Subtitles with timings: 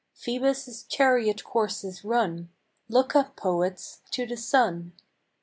[0.15, 2.49] Phoebus' chariot course is run!
[2.89, 4.93] Look up, poets, to the sun!